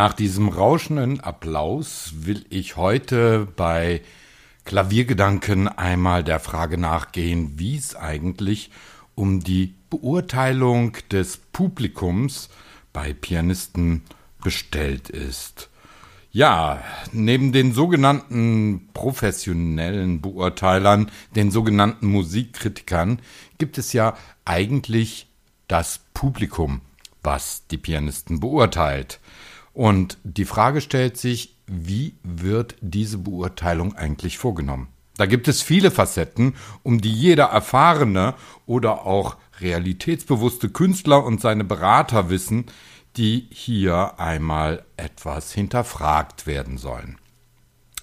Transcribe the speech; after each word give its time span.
Nach 0.00 0.14
diesem 0.14 0.48
rauschenden 0.48 1.20
Applaus 1.20 2.14
will 2.20 2.46
ich 2.48 2.78
heute 2.78 3.46
bei 3.54 4.00
Klaviergedanken 4.64 5.68
einmal 5.68 6.24
der 6.24 6.40
Frage 6.40 6.78
nachgehen, 6.78 7.58
wie 7.58 7.76
es 7.76 7.94
eigentlich 7.94 8.70
um 9.14 9.40
die 9.40 9.74
Beurteilung 9.90 10.96
des 11.10 11.36
Publikums 11.36 12.48
bei 12.94 13.12
Pianisten 13.12 14.04
bestellt 14.42 15.10
ist. 15.10 15.68
Ja, 16.32 16.82
neben 17.12 17.52
den 17.52 17.74
sogenannten 17.74 18.88
professionellen 18.94 20.22
Beurteilern, 20.22 21.10
den 21.36 21.50
sogenannten 21.50 22.06
Musikkritikern, 22.06 23.20
gibt 23.58 23.76
es 23.76 23.92
ja 23.92 24.16
eigentlich 24.46 25.28
das 25.68 26.00
Publikum, 26.14 26.80
was 27.22 27.66
die 27.66 27.76
Pianisten 27.76 28.40
beurteilt. 28.40 29.20
Und 29.72 30.18
die 30.24 30.44
Frage 30.44 30.80
stellt 30.80 31.16
sich, 31.16 31.56
wie 31.66 32.14
wird 32.22 32.74
diese 32.80 33.18
Beurteilung 33.18 33.94
eigentlich 33.94 34.38
vorgenommen? 34.38 34.88
Da 35.16 35.26
gibt 35.26 35.48
es 35.48 35.62
viele 35.62 35.90
Facetten, 35.90 36.54
um 36.82 37.00
die 37.00 37.12
jeder 37.12 37.44
erfahrene 37.44 38.34
oder 38.66 39.06
auch 39.06 39.36
realitätsbewusste 39.60 40.70
Künstler 40.70 41.24
und 41.24 41.40
seine 41.40 41.64
Berater 41.64 42.30
wissen, 42.30 42.66
die 43.16 43.46
hier 43.50 44.18
einmal 44.18 44.84
etwas 44.96 45.52
hinterfragt 45.52 46.46
werden 46.46 46.78
sollen. 46.78 47.18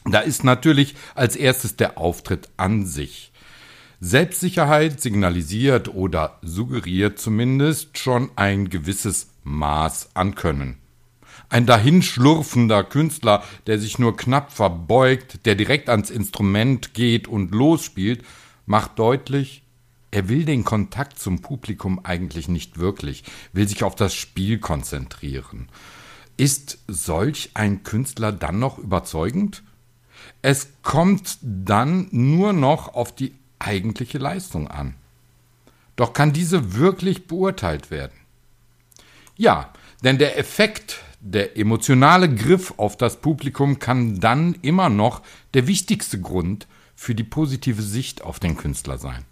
Da 0.05 0.19
ist 0.19 0.43
natürlich 0.43 0.95
als 1.15 1.35
erstes 1.35 1.75
der 1.75 1.97
Auftritt 1.97 2.49
an 2.55 2.85
sich. 2.85 3.31
Selbstsicherheit 3.99 5.01
signalisiert 5.01 5.93
oder 5.93 6.37
suggeriert 6.43 7.19
zumindest 7.19 7.97
schon 7.97 8.29
ein 8.35 8.69
gewisses 8.69 9.31
Maß 9.43 10.11
an 10.13 10.35
Können. 10.35 10.77
Ein 11.49 11.65
dahinschlurfender 11.65 12.83
Künstler, 12.83 13.43
der 13.67 13.79
sich 13.79 13.99
nur 13.99 14.17
knapp 14.17 14.51
verbeugt, 14.51 15.45
der 15.45 15.55
direkt 15.55 15.89
ans 15.89 16.09
Instrument 16.09 16.93
geht 16.93 17.27
und 17.27 17.51
losspielt, 17.51 18.23
macht 18.65 18.99
deutlich, 18.99 19.63
er 20.11 20.29
will 20.29 20.45
den 20.45 20.63
Kontakt 20.63 21.19
zum 21.19 21.41
Publikum 21.41 22.03
eigentlich 22.03 22.47
nicht 22.47 22.77
wirklich, 22.79 23.23
will 23.53 23.67
sich 23.67 23.83
auf 23.83 23.95
das 23.95 24.13
Spiel 24.13 24.59
konzentrieren. 24.59 25.69
Ist 26.35 26.79
solch 26.87 27.51
ein 27.53 27.83
Künstler 27.83 28.31
dann 28.31 28.59
noch 28.59 28.77
überzeugend? 28.77 29.63
Es 30.41 30.69
kommt 30.83 31.37
dann 31.41 32.07
nur 32.11 32.53
noch 32.53 32.93
auf 32.93 33.15
die 33.15 33.33
eigentliche 33.59 34.17
Leistung 34.17 34.67
an. 34.67 34.95
Doch 35.95 36.13
kann 36.13 36.33
diese 36.33 36.75
wirklich 36.75 37.27
beurteilt 37.27 37.89
werden? 37.89 38.17
Ja, 39.35 39.73
denn 40.03 40.17
der 40.17 40.37
Effekt, 40.37 40.99
der 41.31 41.57
emotionale 41.57 42.33
Griff 42.33 42.73
auf 42.77 42.95
das 42.95 43.17
Publikum 43.17 43.79
kann 43.79 44.19
dann 44.19 44.55
immer 44.61 44.89
noch 44.89 45.21
der 45.53 45.67
wichtigste 45.67 46.21
Grund 46.21 46.67
für 46.95 47.15
die 47.15 47.25
positive 47.25 47.81
Sicht 47.81 48.23
auf 48.23 48.39
den 48.39 48.55
Künstler 48.55 48.97
sein. 48.97 49.25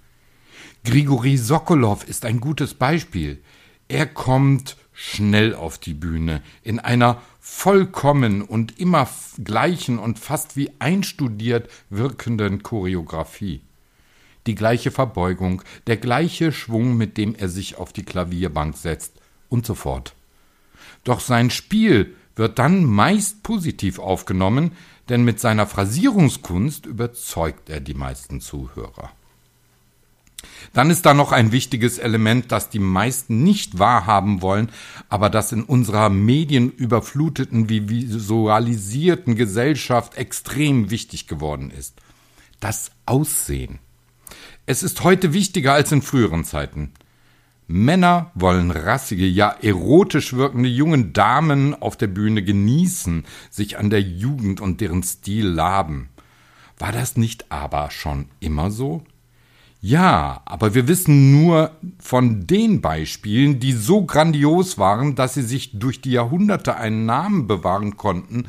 Grigori 0.83 1.37
Sokolow 1.37 2.03
ist 2.05 2.25
ein 2.25 2.39
gutes 2.39 2.73
Beispiel. 2.73 3.41
Er 3.87 4.05
kommt 4.05 4.75
schnell 4.93 5.55
auf 5.55 5.77
die 5.77 5.93
Bühne 5.93 6.41
in 6.63 6.79
einer 6.79 7.21
vollkommen 7.39 8.41
und 8.41 8.79
immer 8.79 9.07
gleichen 9.43 9.97
und 9.97 10.19
fast 10.19 10.57
wie 10.57 10.71
einstudiert 10.79 11.69
wirkenden 11.89 12.61
Choreografie. 12.61 13.61
Die 14.47 14.55
gleiche 14.55 14.91
Verbeugung, 14.91 15.61
der 15.87 15.97
gleiche 15.97 16.51
Schwung, 16.51 16.97
mit 16.97 17.17
dem 17.17 17.35
er 17.35 17.49
sich 17.49 17.77
auf 17.77 17.93
die 17.93 18.03
Klavierbank 18.03 18.75
setzt 18.75 19.13
und 19.49 19.65
so 19.65 19.75
fort. 19.75 20.13
Doch 21.05 21.21
sein 21.21 21.49
Spiel 21.49 22.13
wird 22.35 22.59
dann 22.59 22.83
meist 22.83 23.43
positiv 23.43 23.99
aufgenommen, 23.99 24.73
denn 25.07 25.23
mit 25.23 25.39
seiner 25.39 25.67
Phrasierungskunst 25.67 26.85
überzeugt 26.85 27.69
er 27.69 27.79
die 27.79 27.93
meisten 27.93 28.41
Zuhörer. 28.41 29.11
Dann 30.73 30.89
ist 30.89 31.05
da 31.05 31.13
noch 31.13 31.31
ein 31.31 31.51
wichtiges 31.51 31.97
Element, 31.97 32.51
das 32.51 32.69
die 32.69 32.79
meisten 32.79 33.43
nicht 33.43 33.79
wahrhaben 33.79 34.41
wollen, 34.41 34.69
aber 35.09 35.29
das 35.29 35.51
in 35.51 35.63
unserer 35.63 36.09
medienüberfluteten 36.09 37.69
wie 37.69 37.87
visualisierten 37.87 39.35
Gesellschaft 39.35 40.17
extrem 40.17 40.89
wichtig 40.89 41.27
geworden 41.27 41.71
ist. 41.71 41.95
Das 42.59 42.91
Aussehen. 43.05 43.79
Es 44.65 44.81
ist 44.81 45.03
heute 45.03 45.33
wichtiger 45.33 45.73
als 45.73 45.91
in 45.91 46.01
früheren 46.01 46.43
Zeiten. 46.43 46.93
Männer 47.67 48.31
wollen 48.35 48.69
rassige, 48.71 49.25
ja 49.25 49.49
erotisch 49.49 50.33
wirkende 50.33 50.69
jungen 50.69 51.13
Damen 51.13 51.73
auf 51.73 51.97
der 51.97 52.07
Bühne 52.07 52.43
genießen, 52.43 53.25
sich 53.49 53.79
an 53.79 53.89
der 53.89 54.01
Jugend 54.01 54.61
und 54.61 54.81
deren 54.81 55.01
Stil 55.01 55.47
laben. 55.47 56.09
War 56.77 56.91
das 56.91 57.17
nicht 57.17 57.51
aber 57.51 57.89
schon 57.89 58.27
immer 58.39 58.69
so? 58.69 59.03
Ja, 59.81 60.41
aber 60.45 60.73
wir 60.73 60.87
wissen 60.87 61.31
nur 61.31 61.71
von 61.99 62.47
den 62.47 62.81
Beispielen, 62.81 63.59
die 63.59 63.73
so 63.73 64.03
grandios 64.03 64.77
waren, 64.77 65.15
dass 65.15 65.35
sie 65.35 65.43
sich 65.43 65.77
durch 65.77 66.01
die 66.01 66.11
Jahrhunderte 66.11 66.75
einen 66.75 67.05
Namen 67.05 67.47
bewahren 67.47 67.95
konnten, 67.95 68.47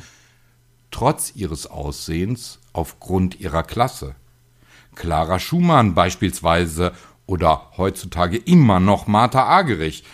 trotz 0.91 1.33
ihres 1.35 1.67
Aussehens 1.67 2.59
aufgrund 2.73 3.39
ihrer 3.39 3.63
Klasse. 3.63 4.15
Clara 4.95 5.39
Schumann 5.39 5.95
beispielsweise 5.95 6.93
oder 7.27 7.73
heutzutage 7.77 8.37
immer 8.37 8.81
noch 8.81 9.07
Martha 9.07 9.47
Agerich. 9.47 10.05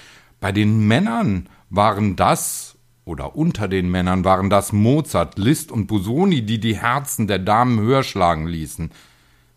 Bei 0.40 0.52
den 0.52 0.86
Männern 0.86 1.48
waren 1.70 2.16
das 2.16 2.76
oder 3.04 3.36
unter 3.36 3.68
den 3.68 3.90
Männern 3.90 4.24
waren 4.24 4.50
das 4.50 4.72
Mozart, 4.72 5.38
Liszt 5.38 5.72
und 5.72 5.86
Busoni, 5.86 6.42
die 6.42 6.60
die 6.60 6.76
Herzen 6.76 7.26
der 7.26 7.38
Damen 7.38 7.80
höher 7.80 8.02
schlagen 8.02 8.46
ließen. 8.46 8.90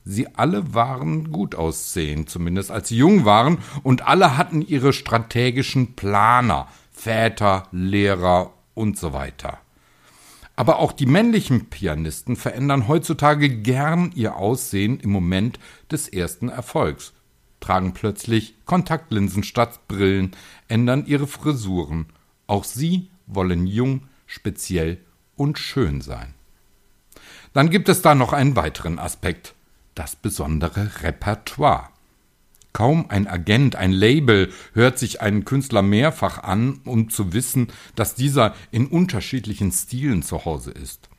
Sie 0.03 0.35
alle 0.35 0.73
waren 0.73 1.31
gut 1.31 1.55
aussehend, 1.55 2.29
zumindest 2.29 2.71
als 2.71 2.89
sie 2.89 2.97
jung 2.97 3.25
waren, 3.25 3.57
und 3.83 4.07
alle 4.07 4.37
hatten 4.37 4.61
ihre 4.61 4.93
strategischen 4.93 5.95
Planer, 5.95 6.67
Väter, 6.91 7.67
Lehrer 7.71 8.53
und 8.73 8.97
so 8.97 9.13
weiter. 9.13 9.59
Aber 10.55 10.79
auch 10.79 10.91
die 10.91 11.05
männlichen 11.05 11.69
Pianisten 11.69 12.35
verändern 12.35 12.87
heutzutage 12.87 13.49
gern 13.49 14.11
ihr 14.15 14.37
Aussehen 14.37 14.99
im 14.99 15.09
Moment 15.09 15.59
des 15.91 16.07
ersten 16.07 16.49
Erfolgs, 16.49 17.13
tragen 17.65 17.93
plötzlich 17.93 18.53
Kontaktlinsen 18.65 19.43
statt 19.43 19.87
Brillen, 19.87 20.31
ändern 20.67 21.05
ihre 21.07 21.25
Frisuren. 21.25 22.05
Auch 22.45 22.63
sie 22.63 23.09
wollen 23.25 23.65
jung, 23.65 24.03
speziell 24.27 24.99
und 25.35 25.57
schön 25.57 26.01
sein. 26.01 26.35
Dann 27.53 27.71
gibt 27.71 27.89
es 27.89 28.03
da 28.03 28.13
noch 28.13 28.33
einen 28.33 28.55
weiteren 28.55 28.99
Aspekt 28.99 29.55
das 29.95 30.15
besondere 30.15 31.01
Repertoire. 31.01 31.89
Kaum 32.73 33.05
ein 33.09 33.27
Agent, 33.27 33.77
ein 33.77 33.93
Label 33.93 34.51
hört 34.73 34.99
sich 34.99 35.21
einen 35.21 35.45
Künstler 35.45 35.81
mehrfach 35.81 36.43
an, 36.43 36.81
um 36.83 37.09
zu 37.09 37.31
wissen, 37.31 37.69
dass 37.95 38.13
dieser 38.13 38.53
in 38.71 38.87
unterschiedlichen 38.87 39.71
Stilen 39.71 40.21
zu 40.21 40.43
Hause 40.43 40.71
ist. 40.71 41.09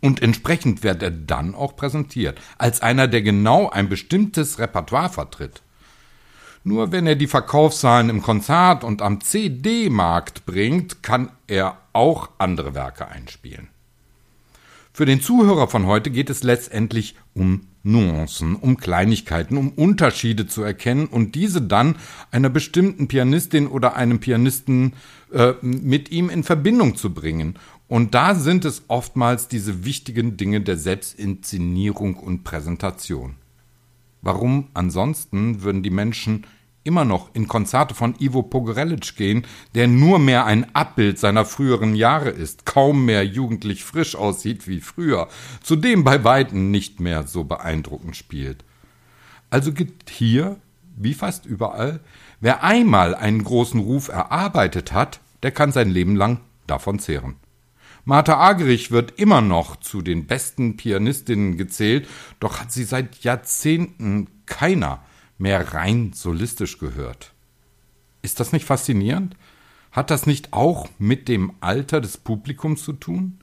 Und 0.00 0.22
entsprechend 0.22 0.82
wird 0.82 1.02
er 1.02 1.10
dann 1.10 1.54
auch 1.54 1.76
präsentiert, 1.76 2.40
als 2.58 2.82
einer, 2.82 3.08
der 3.08 3.22
genau 3.22 3.70
ein 3.70 3.88
bestimmtes 3.88 4.58
Repertoire 4.58 5.10
vertritt. 5.10 5.62
Nur 6.64 6.92
wenn 6.92 7.06
er 7.06 7.16
die 7.16 7.26
Verkaufszahlen 7.26 8.10
im 8.10 8.22
Konzert 8.22 8.84
und 8.84 9.00
am 9.00 9.20
CD-Markt 9.20 10.44
bringt, 10.44 11.02
kann 11.02 11.30
er 11.46 11.78
auch 11.92 12.28
andere 12.38 12.74
Werke 12.74 13.08
einspielen. 13.08 13.68
Für 14.92 15.06
den 15.06 15.20
Zuhörer 15.20 15.68
von 15.68 15.86
heute 15.86 16.10
geht 16.10 16.28
es 16.28 16.42
letztendlich 16.42 17.14
um 17.32 17.68
Nuancen, 17.84 18.56
um 18.56 18.76
Kleinigkeiten, 18.76 19.56
um 19.56 19.70
Unterschiede 19.70 20.46
zu 20.46 20.62
erkennen 20.62 21.06
und 21.06 21.36
diese 21.36 21.62
dann 21.62 21.96
einer 22.30 22.50
bestimmten 22.50 23.08
Pianistin 23.08 23.68
oder 23.68 23.96
einem 23.96 24.18
Pianisten 24.18 24.94
äh, 25.32 25.52
mit 25.62 26.10
ihm 26.10 26.28
in 26.28 26.42
Verbindung 26.42 26.96
zu 26.96 27.14
bringen. 27.14 27.54
Und 27.88 28.14
da 28.14 28.34
sind 28.34 28.66
es 28.66 28.82
oftmals 28.88 29.48
diese 29.48 29.84
wichtigen 29.84 30.36
Dinge 30.36 30.60
der 30.60 30.76
Selbstinszenierung 30.76 32.16
und 32.16 32.44
Präsentation. 32.44 33.36
Warum 34.20 34.68
ansonsten 34.74 35.62
würden 35.62 35.82
die 35.82 35.90
Menschen 35.90 36.46
immer 36.84 37.04
noch 37.04 37.34
in 37.34 37.48
Konzerte 37.48 37.94
von 37.94 38.14
Ivo 38.18 38.42
Pogorelic 38.42 39.16
gehen, 39.16 39.46
der 39.74 39.88
nur 39.88 40.18
mehr 40.18 40.44
ein 40.44 40.74
Abbild 40.74 41.18
seiner 41.18 41.44
früheren 41.44 41.94
Jahre 41.94 42.30
ist, 42.30 42.66
kaum 42.66 43.04
mehr 43.04 43.24
jugendlich 43.24 43.84
frisch 43.84 44.16
aussieht 44.16 44.66
wie 44.68 44.80
früher, 44.80 45.28
zudem 45.62 46.04
bei 46.04 46.24
weitem 46.24 46.70
nicht 46.70 47.00
mehr 47.00 47.26
so 47.26 47.44
beeindruckend 47.44 48.16
spielt. 48.16 48.64
Also 49.50 49.72
gibt 49.72 50.10
hier, 50.10 50.56
wie 50.96 51.14
fast 51.14 51.46
überall, 51.46 52.00
wer 52.40 52.62
einmal 52.62 53.14
einen 53.14 53.44
großen 53.44 53.80
Ruf 53.80 54.08
erarbeitet 54.08 54.92
hat, 54.92 55.20
der 55.42 55.52
kann 55.52 55.72
sein 55.72 55.90
Leben 55.90 56.16
lang 56.16 56.40
davon 56.66 56.98
zehren. 56.98 57.36
Martha 58.08 58.38
Agerich 58.38 58.90
wird 58.90 59.20
immer 59.20 59.42
noch 59.42 59.76
zu 59.76 60.00
den 60.00 60.26
besten 60.26 60.78
Pianistinnen 60.78 61.58
gezählt, 61.58 62.08
doch 62.40 62.58
hat 62.58 62.72
sie 62.72 62.84
seit 62.84 63.22
Jahrzehnten 63.22 64.28
keiner 64.46 65.04
mehr 65.36 65.74
rein 65.74 66.12
solistisch 66.14 66.78
gehört. 66.78 67.34
Ist 68.22 68.40
das 68.40 68.50
nicht 68.52 68.64
faszinierend? 68.64 69.36
Hat 69.92 70.10
das 70.10 70.24
nicht 70.24 70.54
auch 70.54 70.88
mit 70.98 71.28
dem 71.28 71.52
Alter 71.60 72.00
des 72.00 72.16
Publikums 72.16 72.82
zu 72.82 72.94
tun? 72.94 73.40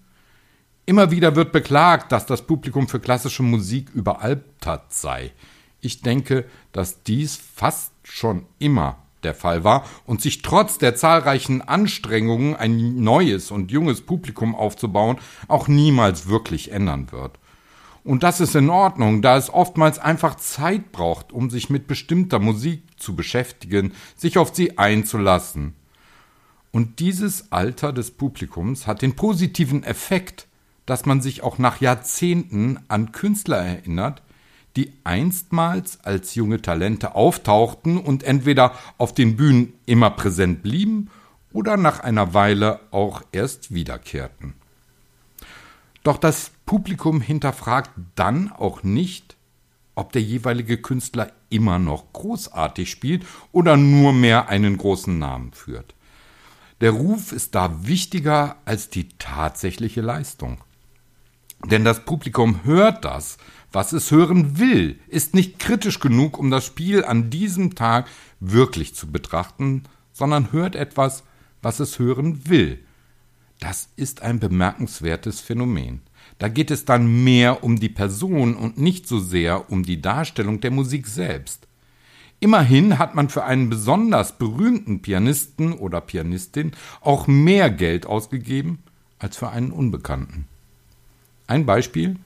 Immer 0.87 1.11
wieder 1.11 1.35
wird 1.35 1.51
beklagt, 1.51 2.11
dass 2.11 2.25
das 2.25 2.47
Publikum 2.47 2.87
für 2.87 2.99
klassische 2.99 3.43
Musik 3.43 3.91
überaltert 3.93 4.91
sei. 4.91 5.31
Ich 5.79 6.01
denke, 6.01 6.43
dass 6.71 7.03
dies 7.03 7.35
fast 7.35 7.91
schon 8.01 8.47
immer 8.57 9.04
der 9.25 9.33
Fall 9.33 9.65
war 9.65 9.83
und 10.05 10.21
sich 10.21 10.41
trotz 10.41 10.77
der 10.77 10.95
zahlreichen 10.95 11.61
Anstrengungen, 11.61 12.55
ein 12.55 13.03
neues 13.03 13.51
und 13.51 13.71
junges 13.71 14.01
Publikum 14.01 14.55
aufzubauen, 14.55 15.17
auch 15.49 15.67
niemals 15.67 16.29
wirklich 16.29 16.71
ändern 16.71 17.11
wird. 17.11 17.37
Und 18.05 18.21
das 18.21 18.39
ist 18.39 18.55
in 18.55 18.69
Ordnung, 18.69 19.23
da 19.23 19.35
es 19.35 19.51
oftmals 19.51 19.97
einfach 19.97 20.35
Zeit 20.35 20.91
braucht, 20.91 21.33
um 21.33 21.49
sich 21.49 21.71
mit 21.71 21.87
bestimmter 21.87 22.37
Musik 22.37 22.83
zu 22.97 23.15
beschäftigen, 23.15 23.93
sich 24.15 24.37
auf 24.37 24.55
sie 24.55 24.77
einzulassen. 24.77 25.73
Und 26.71 26.99
dieses 26.99 27.51
Alter 27.51 27.93
des 27.93 28.11
Publikums 28.11 28.85
hat 28.85 29.01
den 29.01 29.15
positiven 29.15 29.83
Effekt, 29.83 30.47
dass 30.85 31.07
man 31.07 31.19
sich 31.19 31.41
auch 31.41 31.57
nach 31.57 31.81
Jahrzehnten 31.81 32.79
an 32.89 33.11
Künstler 33.11 33.57
erinnert, 33.57 34.21
die 34.75 34.93
einstmals 35.03 35.99
als 36.03 36.35
junge 36.35 36.61
Talente 36.61 37.15
auftauchten 37.15 37.97
und 37.97 38.23
entweder 38.23 38.73
auf 38.97 39.13
den 39.13 39.37
Bühnen 39.37 39.73
immer 39.85 40.09
präsent 40.09 40.63
blieben 40.63 41.09
oder 41.53 41.77
nach 41.77 42.01
einer 42.01 42.33
Weile 42.33 42.81
auch 42.91 43.21
erst 43.31 43.73
wiederkehrten. 43.73 44.53
Doch 46.03 46.17
das 46.17 46.51
Publikum 46.65 47.21
hinterfragt 47.21 47.91
dann 48.15 48.51
auch 48.51 48.83
nicht, 48.83 49.37
ob 49.95 50.11
der 50.11 50.21
jeweilige 50.21 50.77
Künstler 50.77 51.31
immer 51.49 51.79
noch 51.79 52.11
großartig 52.13 52.91
spielt 52.91 53.25
oder 53.51 53.77
nur 53.77 54.13
mehr 54.13 54.49
einen 54.49 54.77
großen 54.77 55.17
Namen 55.17 55.53
führt. 55.53 55.95
Der 56.81 56.91
Ruf 56.91 57.31
ist 57.31 57.55
da 57.55 57.87
wichtiger 57.87 58.57
als 58.65 58.89
die 58.89 59.07
tatsächliche 59.17 60.01
Leistung. 60.01 60.57
Denn 61.69 61.83
das 61.83 62.05
Publikum 62.05 62.63
hört 62.63 63.05
das, 63.05 63.37
was 63.71 63.91
es 63.91 64.11
hören 64.11 64.59
will, 64.59 64.99
ist 65.07 65.33
nicht 65.33 65.59
kritisch 65.59 65.99
genug, 65.99 66.37
um 66.37 66.51
das 66.51 66.65
Spiel 66.65 67.03
an 67.03 67.29
diesem 67.29 67.75
Tag 67.75 68.07
wirklich 68.39 68.93
zu 68.93 69.11
betrachten, 69.11 69.83
sondern 70.13 70.51
hört 70.51 70.75
etwas, 70.75 71.23
was 71.61 71.79
es 71.79 71.97
hören 71.97 72.47
will. 72.47 72.79
Das 73.59 73.89
ist 73.95 74.21
ein 74.21 74.39
bemerkenswertes 74.39 75.41
Phänomen. 75.41 76.01
Da 76.37 76.49
geht 76.49 76.69
es 76.69 76.85
dann 76.85 77.23
mehr 77.23 77.63
um 77.63 77.79
die 77.79 77.89
Person 77.89 78.55
und 78.55 78.77
nicht 78.77 79.07
so 79.07 79.19
sehr 79.19 79.71
um 79.71 79.83
die 79.83 80.01
Darstellung 80.01 80.61
der 80.61 80.71
Musik 80.71 81.07
selbst. 81.07 81.67
Immerhin 82.39 82.99
hat 82.99 83.15
man 83.15 83.29
für 83.29 83.43
einen 83.43 83.69
besonders 83.69 84.37
berühmten 84.37 85.01
Pianisten 85.01 85.73
oder 85.73 85.99
Pianistin 86.01 86.71
auch 87.01 87.27
mehr 87.27 87.69
Geld 87.69 88.05
ausgegeben 88.05 88.83
als 89.19 89.37
für 89.37 89.49
einen 89.49 89.71
Unbekannten. 89.71 90.47
Ein 91.47 91.65
Beispiel? 91.65 92.17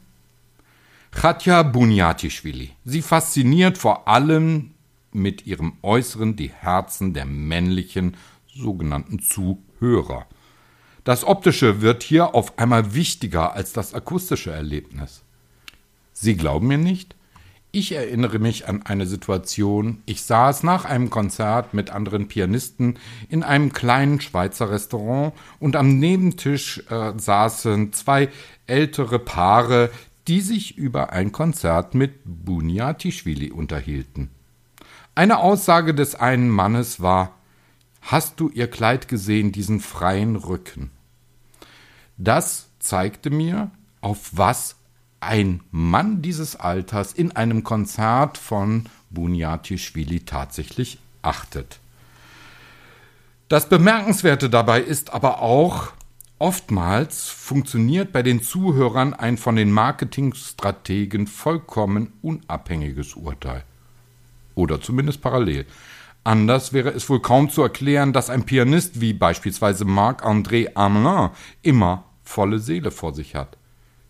Katja 1.12 1.63
Bunyatischvili. 1.63 2.71
Sie 2.86 3.01
fasziniert 3.01 3.77
vor 3.77 4.07
allem 4.07 4.71
mit 5.12 5.45
ihrem 5.45 5.74
Äußeren 5.81 6.36
die 6.36 6.50
Herzen 6.50 7.13
der 7.13 7.25
männlichen 7.25 8.16
sogenannten 8.48 9.19
Zuhörer. 9.19 10.25
Das 11.04 11.25
Optische 11.25 11.81
wird 11.81 12.04
hier 12.04 12.33
auf 12.33 12.57
einmal 12.60 12.94
wichtiger 12.94 13.54
als 13.54 13.74
das 13.74 13.94
akustische 13.94 14.51
Erlebnis. 14.51 15.24
Sie 16.13 16.38
glauben 16.38 16.68
mir 16.68 16.77
nicht? 16.77 17.15
Ich 17.71 17.92
erinnere 17.92 18.39
mich 18.39 18.68
an 18.68 18.81
eine 18.83 19.06
Situation, 19.06 20.01
ich 20.07 20.24
saß 20.24 20.63
nach 20.63 20.86
einem 20.86 21.12
Konzert 21.12 21.75
mit 21.75 21.92
anderen 21.92 22.27
Pianisten 22.27 22.98
in 23.30 23.44
einem 23.44 23.74
kleinen 23.74 24.21
Schweizer 24.21 24.71
Restaurant 24.71 25.33
und 25.60 25.75
am 25.75 26.00
Nebentisch 26.00 26.83
äh, 26.89 27.13
saßen 27.16 27.94
zwei 27.94 28.30
ältere 28.66 29.19
Paare, 29.19 29.92
die 30.27 30.42
sich 30.42 30.80
über 30.80 31.12
ein 31.12 31.31
Konzert 31.31 31.94
mit 31.94 32.21
Bunyatischvili 32.25 33.51
unterhielten. 33.51 34.31
Eine 35.13 35.38
Aussage 35.38 35.94
des 35.94 36.15
einen 36.15 36.50
Mannes 36.50 37.01
war 37.01 37.36
Hast 38.01 38.39
du 38.39 38.50
ihr 38.50 38.68
Kleid 38.68 39.07
gesehen, 39.07 39.51
diesen 39.51 39.80
freien 39.80 40.36
Rücken? 40.38 40.89
Das 42.18 42.69
zeigte 42.80 43.30
mir, 43.30 43.69
auf 44.01 44.31
was 44.31 44.79
ein 45.21 45.62
Mann 45.71 46.21
dieses 46.21 46.56
Alters 46.56 47.13
in 47.13 47.36
einem 47.36 47.63
Konzert 47.63 48.38
von 48.38 48.86
Bunyatischvili 49.10 50.21
tatsächlich 50.21 51.00
achtet. 51.21 51.80
Das 53.48 53.68
Bemerkenswerte 53.68 54.50
dabei 54.50 54.80
ist 54.80 55.12
aber 55.12 55.42
auch, 55.42 55.92
oftmals 56.38 57.30
funktioniert 57.30 58.12
bei 58.12 58.21
den 58.21 58.42
Zuhörern 58.42 59.13
ein 59.13 59.38
von 59.38 59.56
den 59.56 59.71
Marketingstrategen 59.71 61.27
vollkommen 61.27 62.13
unabhängiges 62.22 63.15
Urteil. 63.15 63.63
Oder 64.56 64.81
zumindest 64.81 65.22
parallel. 65.22 65.65
Anders 66.24 66.74
wäre 66.74 66.89
es 66.89 67.10
wohl 67.10 67.22
kaum 67.22 67.50
zu 67.50 67.62
erklären, 67.62 68.13
dass 68.13 68.30
ein 68.30 68.44
Pianist 68.45 69.01
wie 69.01 69.13
beispielsweise 69.13 69.86
Marc-André 69.86 70.75
Amelin 70.75 71.31
immer 71.62 72.04
volle 72.24 72.60
Seele 72.60 72.92
vor 72.92 73.13
sich 73.13 73.36
hat. 73.36 73.57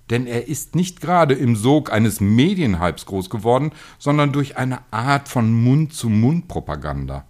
Denn 0.10 0.26
er 0.26 0.48
ist 0.48 0.76
nicht 0.76 1.02
gerade 1.02 1.36
im 1.36 1.56
Sog 1.56 1.92
eines 1.92 2.20
Medienhypes 2.20 3.06
groß 3.06 3.30
geworden, 3.30 3.72
sondern 4.00 4.32
durch 4.32 4.58
eine 4.58 4.80
Art 4.92 5.30
von 5.30 5.54
Mund-zu-Mund-Propaganda. 5.54 7.26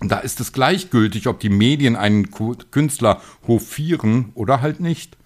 Da 0.00 0.18
ist 0.18 0.40
es 0.40 0.52
gleichgültig, 0.52 1.28
ob 1.28 1.40
die 1.40 1.48
Medien 1.48 1.96
einen 1.96 2.30
Künstler 2.30 3.20
hofieren 3.46 4.32
oder 4.34 4.60
halt 4.60 4.80
nicht. 4.80 5.16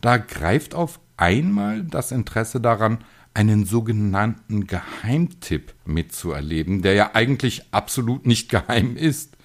Da 0.00 0.16
greift 0.16 0.74
auf 0.74 1.00
einmal 1.16 1.82
das 1.84 2.10
Interesse 2.10 2.60
daran, 2.60 2.98
einen 3.34 3.64
sogenannten 3.64 4.66
Geheimtipp 4.66 5.74
mitzuerleben, 5.84 6.82
der 6.82 6.94
ja 6.94 7.10
eigentlich 7.14 7.62
absolut 7.70 8.26
nicht 8.26 8.48
geheim 8.48 8.96
ist. 8.96 9.36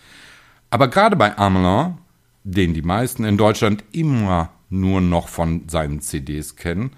Aber 0.69 0.87
gerade 0.87 1.15
bei 1.15 1.37
Amelin, 1.37 1.97
den 2.43 2.73
die 2.73 2.81
meisten 2.81 3.25
in 3.25 3.37
Deutschland 3.37 3.83
immer 3.91 4.51
nur 4.79 5.01
noch 5.01 5.27
von 5.27 5.67
seinen 5.69 6.01
CDs 6.01 6.55
kennen, 6.55 6.91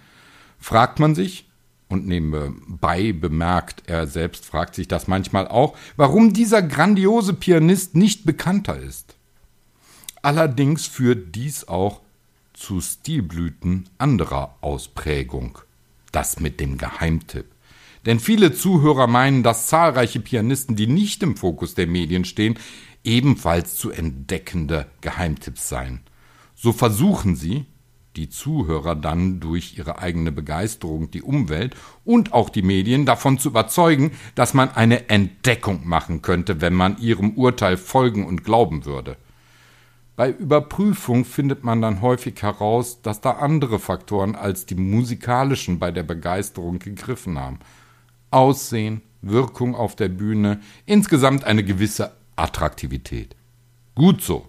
fragt 0.60 1.00
man 1.00 1.16
sich, 1.16 1.48
und 1.90 2.06
nebenbei 2.06 3.14
bemerkt, 3.14 3.84
er 3.88 4.08
selbst 4.08 4.46
fragt 4.46 4.76
sich 4.76 4.88
das 4.88 5.08
manchmal 5.08 5.48
auch, 5.48 5.78
warum 5.96 6.34
dieser 6.34 6.62
grandiose 6.62 7.34
Pianist 7.34 7.96
nicht 7.96 8.26
bekannter 8.26 8.78
ist. 8.78 9.16
Allerdings 10.22 10.86
führt 10.86 11.36
dies 11.36 11.68
auch 11.68 12.02
zu 12.54 12.82
Stilblüten 12.82 13.88
anderer 13.98 14.56
Ausprägung. 14.62 15.60
Das 16.12 16.40
mit 16.40 16.60
dem 16.60 16.78
Geheimtipp. 16.78 17.46
Denn 18.06 18.20
viele 18.20 18.54
Zuhörer 18.54 19.08
meinen, 19.08 19.44
dass 19.44 19.68
zahlreiche 19.68 20.20
Pianisten, 20.20 20.76
die 20.76 20.88
nicht 20.88 21.22
im 21.24 21.38
Fokus 21.38 21.76
der 21.76 21.88
Medien 21.88 22.26
stehen, 22.26 22.58
ebenfalls 23.04 23.76
zu 23.76 23.92
entdeckende 23.92 24.88
Geheimtipps 25.02 25.70
seien. 25.70 26.02
So 26.60 26.74
versuchen 26.74 27.36
sie, 27.36 27.66
die 28.16 28.30
Zuhörer 28.30 28.96
dann 28.96 29.40
durch 29.40 29.78
ihre 29.78 30.00
eigene 30.00 30.32
Begeisterung 30.32 31.12
die 31.12 31.22
Umwelt 31.22 31.76
und 32.04 32.34
auch 32.34 32.50
die 32.50 32.64
Medien 32.64 33.06
davon 33.06 33.38
zu 33.38 33.50
überzeugen, 33.50 34.12
dass 34.34 34.56
man 34.56 34.72
eine 34.72 35.08
Entdeckung 35.08 35.88
machen 35.88 36.24
könnte, 36.24 36.60
wenn 36.60 36.74
man 36.74 36.98
ihrem 36.98 37.38
Urteil 37.38 37.78
folgen 37.78 38.26
und 38.26 38.44
glauben 38.44 38.86
würde. 38.86 39.18
Bei 40.16 40.32
Überprüfung 40.32 41.26
findet 41.26 41.64
man 41.64 41.80
dann 41.80 42.02
häufig 42.02 42.42
heraus, 42.42 43.04
dass 43.04 43.22
da 43.22 43.34
andere 43.34 43.78
Faktoren 43.78 44.36
als 44.36 44.66
die 44.66 44.74
musikalischen 44.74 45.78
bei 45.78 45.92
der 45.92 46.02
Begeisterung 46.02 46.80
gegriffen 46.80 47.38
haben. 47.38 47.60
Aussehen, 48.32 49.04
Wirkung 49.22 49.76
auf 49.76 49.96
der 49.96 50.10
Bühne, 50.10 50.60
insgesamt 50.88 51.44
eine 51.44 51.64
gewisse 51.64 52.14
Attraktivität. 52.36 53.36
Gut 53.94 54.24
so. 54.24 54.48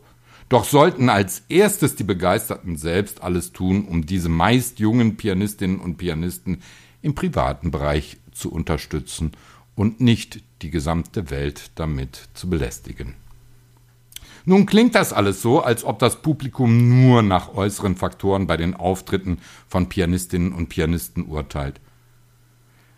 Doch 0.48 0.64
sollten 0.64 1.10
als 1.10 1.42
erstes 1.48 1.94
die 1.96 2.04
Begeisterten 2.04 2.76
selbst 2.76 3.22
alles 3.22 3.52
tun, 3.52 3.84
um 3.84 4.06
diese 4.06 4.28
meist 4.28 4.78
jungen 4.78 5.16
Pianistinnen 5.16 5.78
und 5.78 5.96
Pianisten 5.98 6.62
im 7.02 7.14
privaten 7.14 7.70
Bereich 7.70 8.16
zu 8.32 8.50
unterstützen 8.50 9.32
und 9.74 10.00
nicht 10.00 10.42
die 10.62 10.70
gesamte 10.70 11.30
Welt 11.30 11.70
damit 11.74 12.28
zu 12.34 12.48
belästigen. 12.48 13.14
Nun 14.44 14.64
klingt 14.64 14.94
das 14.94 15.12
alles 15.12 15.42
so, 15.42 15.60
als 15.60 15.84
ob 15.84 15.98
das 15.98 16.22
Publikum 16.22 17.02
nur 17.02 17.22
nach 17.22 17.54
äußeren 17.54 17.96
Faktoren 17.96 18.46
bei 18.46 18.56
den 18.56 18.74
Auftritten 18.74 19.38
von 19.68 19.90
Pianistinnen 19.90 20.52
und 20.52 20.70
Pianisten 20.70 21.26
urteilt. 21.26 21.80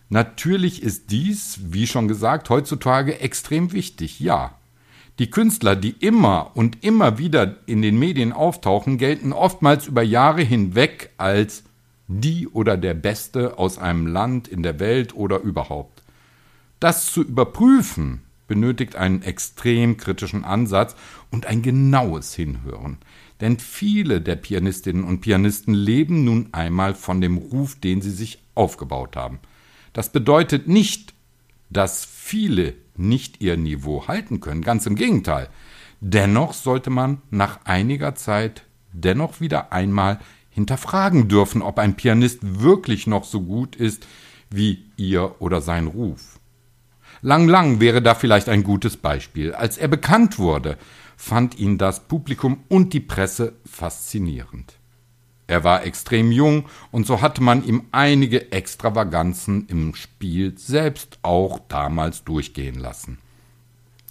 Natürlich 0.08 0.82
ist 0.82 1.10
dies, 1.10 1.58
wie 1.62 1.88
schon 1.88 2.06
gesagt, 2.06 2.50
heutzutage 2.50 3.20
extrem 3.20 3.72
wichtig, 3.72 4.20
ja. 4.20 4.54
Die 5.18 5.30
Künstler, 5.30 5.76
die 5.76 5.90
immer 5.90 6.52
und 6.54 6.82
immer 6.84 7.18
wieder 7.18 7.56
in 7.66 7.82
den 7.82 7.98
Medien 7.98 8.32
auftauchen, 8.32 8.96
gelten 8.96 9.32
oftmals 9.32 9.86
über 9.86 10.02
Jahre 10.02 10.42
hinweg 10.42 11.10
als 11.18 11.64
die 12.08 12.48
oder 12.48 12.76
der 12.76 12.94
Beste 12.94 13.58
aus 13.58 13.78
einem 13.78 14.06
Land, 14.06 14.48
in 14.48 14.62
der 14.62 14.80
Welt 14.80 15.14
oder 15.14 15.40
überhaupt. 15.40 16.02
Das 16.80 17.12
zu 17.12 17.22
überprüfen 17.22 18.22
benötigt 18.50 18.96
einen 18.96 19.22
extrem 19.22 19.96
kritischen 19.96 20.42
Ansatz 20.42 20.96
und 21.30 21.46
ein 21.46 21.62
genaues 21.62 22.34
Hinhören. 22.34 22.98
Denn 23.40 23.60
viele 23.60 24.20
der 24.20 24.34
Pianistinnen 24.34 25.04
und 25.04 25.20
Pianisten 25.20 25.72
leben 25.72 26.24
nun 26.24 26.48
einmal 26.50 26.96
von 26.96 27.20
dem 27.20 27.38
Ruf, 27.38 27.76
den 27.76 28.02
sie 28.02 28.10
sich 28.10 28.42
aufgebaut 28.56 29.14
haben. 29.14 29.38
Das 29.92 30.10
bedeutet 30.10 30.66
nicht, 30.66 31.14
dass 31.70 32.04
viele 32.04 32.74
nicht 33.00 33.40
ihr 33.40 33.56
Niveau 33.56 34.06
halten 34.06 34.40
können, 34.40 34.62
ganz 34.62 34.86
im 34.86 34.94
Gegenteil. 34.94 35.48
Dennoch 36.00 36.52
sollte 36.52 36.90
man 36.90 37.20
nach 37.30 37.60
einiger 37.64 38.14
Zeit 38.14 38.64
dennoch 38.92 39.40
wieder 39.40 39.72
einmal 39.72 40.18
hinterfragen 40.50 41.28
dürfen, 41.28 41.62
ob 41.62 41.78
ein 41.78 41.96
Pianist 41.96 42.38
wirklich 42.42 43.06
noch 43.06 43.24
so 43.24 43.42
gut 43.42 43.76
ist 43.76 44.06
wie 44.50 44.84
ihr 44.96 45.40
oder 45.40 45.60
sein 45.60 45.86
Ruf. 45.86 46.40
Lang 47.22 47.48
Lang 47.48 47.80
wäre 47.80 48.02
da 48.02 48.14
vielleicht 48.14 48.48
ein 48.48 48.64
gutes 48.64 48.96
Beispiel. 48.96 49.52
Als 49.54 49.76
er 49.78 49.88
bekannt 49.88 50.38
wurde, 50.38 50.78
fand 51.16 51.58
ihn 51.58 51.76
das 51.76 52.00
Publikum 52.08 52.64
und 52.68 52.92
die 52.94 53.00
Presse 53.00 53.54
faszinierend. 53.66 54.79
Er 55.50 55.64
war 55.64 55.84
extrem 55.84 56.30
jung 56.30 56.66
und 56.92 57.08
so 57.08 57.22
hatte 57.22 57.42
man 57.42 57.64
ihm 57.64 57.82
einige 57.90 58.52
Extravaganzen 58.52 59.66
im 59.66 59.96
Spiel 59.96 60.56
selbst 60.56 61.18
auch 61.22 61.58
damals 61.66 62.22
durchgehen 62.22 62.78
lassen. 62.78 63.18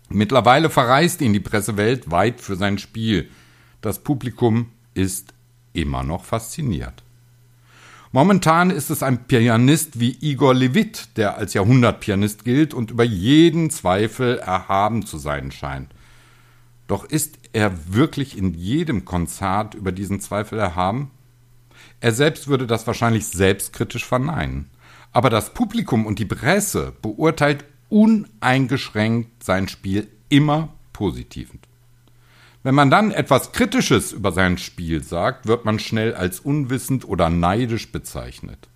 Mittlerweile 0.10 0.70
verreist 0.70 1.22
ihn 1.22 1.32
die 1.32 1.40
Presse 1.40 1.78
weltweit 1.78 2.42
für 2.42 2.58
sein 2.58 2.78
Spiel. 2.78 3.30
Das 3.80 4.00
Publikum 4.00 4.66
ist 4.96 5.34
immer 5.72 6.04
noch 6.04 6.26
fasziniert. 6.26 7.04
Momentan 8.12 8.70
ist 8.70 8.90
es 8.90 9.02
ein 9.02 9.26
Pianist 9.26 9.98
wie 9.98 10.18
Igor 10.20 10.54
Levit, 10.54 11.16
der 11.16 11.38
als 11.38 11.54
Jahrhundertpianist 11.54 12.44
gilt 12.44 12.74
und 12.74 12.92
über 12.92 13.06
jeden 13.06 13.70
Zweifel 13.70 14.40
erhaben 14.40 15.06
zu 15.06 15.18
sein 15.18 15.54
scheint. 15.54 15.90
Doch 16.88 17.06
ist 17.06 17.40
er 17.54 17.94
wirklich 17.94 18.38
in 18.38 18.54
jedem 18.56 19.06
Konzert 19.06 19.74
über 19.74 19.94
diesen 19.94 20.20
Zweifel 20.20 20.60
erhaben? 20.60 21.12
Er 22.02 22.12
selbst 22.12 22.48
würde 22.48 22.68
das 22.68 22.88
wahrscheinlich 22.88 23.28
selbstkritisch 23.28 24.06
verneinen. 24.06 24.70
Aber 25.12 25.30
das 25.30 25.54
Publikum 25.54 26.06
und 26.06 26.20
die 26.20 26.26
Presse 26.26 26.94
beurteilt 27.02 27.66
uneingeschränkt 27.90 29.44
sein 29.44 29.68
Spiel 29.68 30.08
immer 30.30 30.70
positiv. 30.94 31.50
Wenn 32.62 32.76
man 32.76 32.92
dann 32.92 33.12
etwas 33.12 33.52
Kritisches 33.52 34.12
über 34.12 34.32
sein 34.32 34.58
Spiel 34.58 35.02
sagt, 35.02 35.48
wird 35.48 35.66
man 35.66 35.80
schnell 35.80 36.14
als 36.14 36.40
unwissend 36.40 37.08
oder 37.08 37.30
neidisch 37.30 37.92
bezeichnet. 37.92 38.68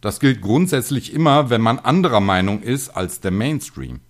Das 0.00 0.20
gilt 0.20 0.40
grundsätzlich 0.40 1.12
immer, 1.12 1.50
wenn 1.50 1.60
man 1.60 1.78
anderer 1.78 2.20
Meinung 2.20 2.62
ist 2.62 2.90
als 2.90 3.20
der 3.20 3.30
Mainstream. 3.30 4.00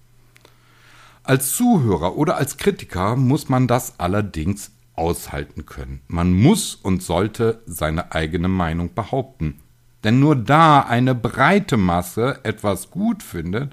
Als 1.22 1.56
Zuhörer 1.56 2.16
oder 2.16 2.36
als 2.36 2.56
Kritiker 2.56 3.16
muss 3.16 3.48
man 3.48 3.66
das 3.66 3.98
allerdings 3.98 4.70
aushalten 4.96 5.66
können. 5.66 6.00
Man 6.08 6.32
muss 6.32 6.74
und 6.74 7.02
sollte 7.02 7.62
seine 7.66 8.12
eigene 8.12 8.48
Meinung 8.48 8.94
behaupten. 8.94 9.60
Denn 10.04 10.20
nur 10.20 10.36
da 10.36 10.80
eine 10.80 11.14
breite 11.14 11.76
Masse 11.76 12.40
etwas 12.44 12.90
gut 12.90 13.22
findet, 13.22 13.72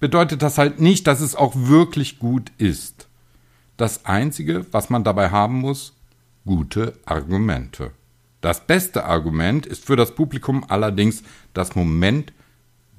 bedeutet 0.00 0.42
das 0.42 0.58
halt 0.58 0.80
nicht, 0.80 1.06
dass 1.06 1.20
es 1.20 1.34
auch 1.34 1.54
wirklich 1.56 2.18
gut 2.18 2.52
ist. 2.58 3.08
Das 3.76 4.04
Einzige, 4.04 4.66
was 4.70 4.90
man 4.90 5.02
dabei 5.02 5.30
haben 5.30 5.60
muss, 5.60 5.94
gute 6.44 6.94
Argumente. 7.06 7.90
Das 8.40 8.66
beste 8.66 9.06
Argument 9.06 9.64
ist 9.64 9.86
für 9.86 9.96
das 9.96 10.14
Publikum 10.14 10.64
allerdings 10.68 11.22
das 11.54 11.74
Moment 11.74 12.32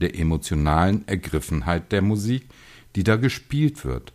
der 0.01 0.17
emotionalen 0.19 1.07
Ergriffenheit 1.07 1.91
der 1.91 2.01
Musik, 2.01 2.49
die 2.95 3.03
da 3.03 3.15
gespielt 3.15 3.85
wird, 3.85 4.13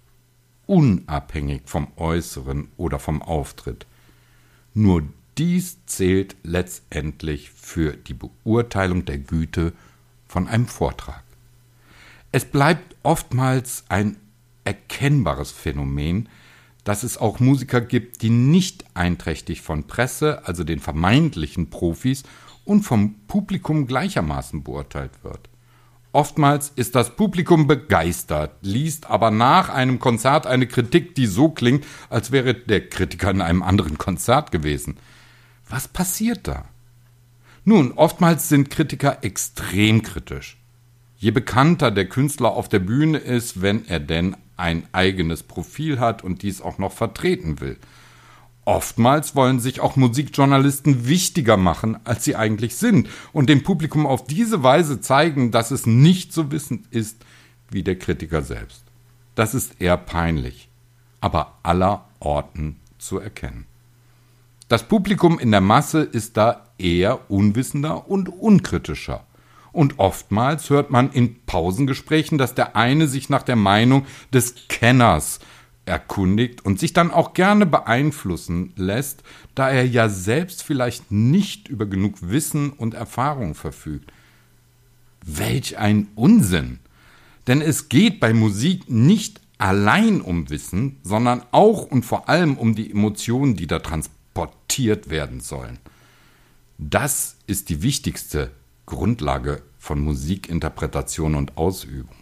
unabhängig 0.70 1.62
vom 1.64 1.88
Äußeren 1.96 2.68
oder 2.76 3.00
vom 3.00 3.22
Auftritt. 3.22 3.86
Nur 4.72 5.02
dies 5.36 5.84
zählt 5.86 6.36
letztendlich 6.44 7.50
für 7.50 7.94
die 7.94 8.14
Beurteilung 8.14 9.04
der 9.04 9.18
Güte 9.18 9.72
von 10.28 10.46
einem 10.46 10.68
Vortrag. 10.68 11.24
Es 12.30 12.44
bleibt 12.44 12.94
oftmals 13.02 13.82
ein 13.88 14.16
erkennbares 14.62 15.50
Phänomen, 15.50 16.28
dass 16.84 17.02
es 17.02 17.18
auch 17.18 17.40
Musiker 17.40 17.80
gibt, 17.80 18.22
die 18.22 18.30
nicht 18.30 18.84
einträchtig 18.94 19.62
von 19.62 19.88
Presse, 19.88 20.46
also 20.46 20.62
den 20.62 20.78
vermeintlichen 20.78 21.70
Profis, 21.70 22.22
und 22.64 22.82
vom 22.82 23.16
Publikum 23.26 23.88
gleichermaßen 23.88 24.62
beurteilt 24.62 25.24
wird. 25.24 25.49
Oftmals 26.12 26.72
ist 26.74 26.96
das 26.96 27.14
Publikum 27.14 27.68
begeistert, 27.68 28.56
liest 28.62 29.08
aber 29.08 29.30
nach 29.30 29.68
einem 29.68 30.00
Konzert 30.00 30.46
eine 30.46 30.66
Kritik, 30.66 31.14
die 31.14 31.26
so 31.26 31.50
klingt, 31.50 31.84
als 32.08 32.32
wäre 32.32 32.54
der 32.54 32.88
Kritiker 32.88 33.30
in 33.30 33.40
einem 33.40 33.62
anderen 33.62 33.96
Konzert 33.96 34.50
gewesen. 34.50 34.96
Was 35.68 35.86
passiert 35.86 36.48
da? 36.48 36.64
Nun, 37.64 37.92
oftmals 37.92 38.48
sind 38.48 38.70
Kritiker 38.70 39.22
extrem 39.22 40.02
kritisch. 40.02 40.56
Je 41.16 41.30
bekannter 41.30 41.92
der 41.92 42.08
Künstler 42.08 42.52
auf 42.52 42.68
der 42.68 42.80
Bühne 42.80 43.18
ist, 43.18 43.62
wenn 43.62 43.86
er 43.86 44.00
denn 44.00 44.36
ein 44.56 44.86
eigenes 44.92 45.44
Profil 45.44 46.00
hat 46.00 46.24
und 46.24 46.42
dies 46.42 46.60
auch 46.60 46.78
noch 46.78 46.92
vertreten 46.92 47.60
will. 47.60 47.76
Oftmals 48.64 49.34
wollen 49.34 49.58
sich 49.58 49.80
auch 49.80 49.96
Musikjournalisten 49.96 51.08
wichtiger 51.08 51.56
machen, 51.56 51.98
als 52.04 52.24
sie 52.24 52.36
eigentlich 52.36 52.76
sind 52.76 53.08
und 53.32 53.48
dem 53.48 53.62
Publikum 53.62 54.06
auf 54.06 54.26
diese 54.26 54.62
Weise 54.62 55.00
zeigen, 55.00 55.50
dass 55.50 55.70
es 55.70 55.86
nicht 55.86 56.32
so 56.32 56.50
wissend 56.50 56.86
ist 56.90 57.24
wie 57.70 57.82
der 57.82 57.98
Kritiker 57.98 58.42
selbst. 58.42 58.84
Das 59.34 59.54
ist 59.54 59.80
eher 59.80 59.96
peinlich, 59.96 60.68
aber 61.20 61.58
aller 61.62 62.04
Orten 62.20 62.76
zu 62.98 63.18
erkennen. 63.18 63.66
Das 64.68 64.84
Publikum 64.84 65.38
in 65.38 65.50
der 65.50 65.60
Masse 65.60 66.02
ist 66.02 66.36
da 66.36 66.68
eher 66.78 67.30
unwissender 67.30 68.08
und 68.08 68.28
unkritischer. 68.28 69.24
Und 69.72 69.98
oftmals 69.98 70.70
hört 70.70 70.90
man 70.90 71.10
in 71.10 71.42
Pausengesprächen, 71.44 72.38
dass 72.38 72.54
der 72.54 72.76
eine 72.76 73.08
sich 73.08 73.28
nach 73.30 73.42
der 73.42 73.56
Meinung 73.56 74.06
des 74.32 74.68
Kenners 74.68 75.40
erkundigt 75.90 76.64
und 76.64 76.78
sich 76.78 76.92
dann 76.92 77.10
auch 77.10 77.34
gerne 77.34 77.66
beeinflussen 77.66 78.72
lässt, 78.76 79.22
da 79.54 79.68
er 79.68 79.84
ja 79.86 80.08
selbst 80.08 80.62
vielleicht 80.62 81.10
nicht 81.10 81.68
über 81.68 81.84
genug 81.84 82.16
Wissen 82.22 82.70
und 82.70 82.94
Erfahrung 82.94 83.54
verfügt. 83.54 84.12
Welch 85.24 85.76
ein 85.78 86.08
Unsinn! 86.14 86.78
Denn 87.46 87.60
es 87.60 87.88
geht 87.88 88.20
bei 88.20 88.32
Musik 88.32 88.88
nicht 88.88 89.40
allein 89.58 90.20
um 90.20 90.48
Wissen, 90.48 90.98
sondern 91.02 91.42
auch 91.50 91.82
und 91.82 92.04
vor 92.04 92.28
allem 92.28 92.56
um 92.56 92.74
die 92.74 92.90
Emotionen, 92.90 93.56
die 93.56 93.66
da 93.66 93.80
transportiert 93.80 95.10
werden 95.10 95.40
sollen. 95.40 95.78
Das 96.78 97.36
ist 97.46 97.68
die 97.68 97.82
wichtigste 97.82 98.52
Grundlage 98.86 99.62
von 99.78 100.00
Musikinterpretation 100.00 101.34
und 101.34 101.56
Ausübung. 101.56 102.19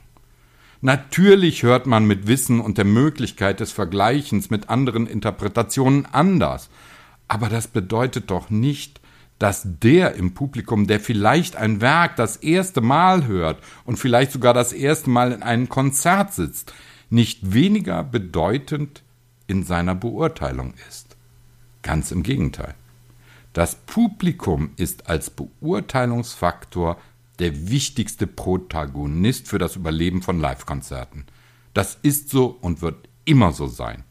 Natürlich 0.80 1.64
hört 1.64 1.87
man 1.87 2.04
mit 2.04 2.28
Wissen 2.28 2.61
und 2.61 2.78
der 2.78 2.85
Möglichkeit 2.85 3.58
des 3.61 3.73
Vergleichens 3.73 4.50
mit 4.50 4.68
anderen 4.68 5.06
Interpretationen 5.06 6.06
anders, 6.06 6.70
aber 7.26 7.49
das 7.49 7.66
bedeutet 7.66 8.30
doch 8.30 8.49
nicht, 8.49 9.00
dass 9.38 9.62
der 9.64 10.14
im 10.14 10.35
Publikum, 10.35 10.87
der 10.87 11.00
vielleicht 11.00 11.56
ein 11.56 11.80
Werk 11.80 12.16
das 12.16 12.37
erste 12.37 12.80
Mal 12.80 13.26
hört 13.26 13.62
und 13.85 13.99
vielleicht 13.99 14.32
sogar 14.32 14.54
das 14.54 14.73
erste 14.73 15.11
Mal 15.11 15.32
in 15.32 15.42
einem 15.42 15.68
Konzert 15.68 16.32
sitzt, 16.32 16.73
nicht 17.11 17.52
weniger 17.52 18.04
bedeutend 18.04 19.02
in 19.47 19.64
seiner 19.64 19.94
Beurteilung 19.94 20.75
ist. 20.88 21.16
Ganz 21.82 22.11
im 22.11 22.23
Gegenteil. 22.23 22.75
Das 23.52 23.76
Publikum 23.76 24.70
ist 24.76 25.08
als 25.08 25.30
Beurteilungsfaktor 25.30 26.99
der 27.38 27.71
wichtigste 27.71 28.26
Protagonist 28.26 29.49
für 29.49 29.59
das 29.59 29.76
Überleben 29.76 30.23
von 30.23 30.40
Live-Konzerten. 30.40 31.26
Das 31.75 31.99
ist 32.02 32.30
so 32.30 32.47
und 32.61 32.83
wird 32.83 33.09
immer 33.25 33.52
so 33.52 33.66
sein. 33.66 34.04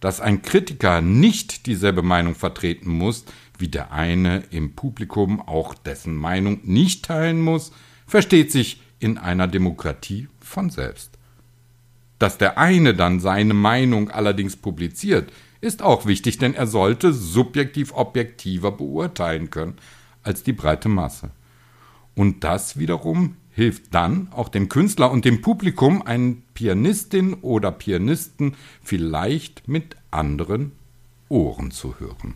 Dass 0.00 0.20
ein 0.20 0.42
Kritiker 0.42 1.00
nicht 1.00 1.66
dieselbe 1.66 2.02
Meinung 2.02 2.34
vertreten 2.34 2.90
muss, 2.90 3.24
wie 3.58 3.68
der 3.68 3.92
eine 3.92 4.44
im 4.50 4.74
Publikum 4.74 5.40
auch 5.40 5.74
dessen 5.74 6.14
Meinung 6.14 6.60
nicht 6.64 7.06
teilen 7.06 7.40
muss, 7.40 7.72
versteht 8.06 8.52
sich 8.52 8.82
in 8.98 9.16
einer 9.16 9.48
Demokratie 9.48 10.28
von 10.40 10.68
selbst. 10.68 11.18
Dass 12.18 12.38
der 12.38 12.58
eine 12.58 12.94
dann 12.94 13.20
seine 13.20 13.54
Meinung 13.54 14.10
allerdings 14.10 14.56
publiziert, 14.56 15.32
ist 15.60 15.82
auch 15.82 16.06
wichtig, 16.06 16.38
denn 16.38 16.54
er 16.54 16.66
sollte 16.66 17.12
subjektiv 17.12 17.92
objektiver 17.94 18.72
beurteilen 18.72 19.50
können 19.50 19.76
als 20.22 20.42
die 20.42 20.52
breite 20.52 20.88
Masse. 20.88 21.30
Und 22.16 22.42
das 22.42 22.78
wiederum 22.78 23.36
hilft 23.50 23.94
dann 23.94 24.28
auch 24.32 24.48
dem 24.48 24.68
Künstler 24.68 25.12
und 25.12 25.24
dem 25.24 25.42
Publikum, 25.42 26.02
einen 26.02 26.42
Pianistin 26.54 27.34
oder 27.34 27.70
Pianisten 27.70 28.56
vielleicht 28.82 29.68
mit 29.68 29.96
anderen 30.10 30.72
Ohren 31.28 31.70
zu 31.70 32.00
hören. 32.00 32.34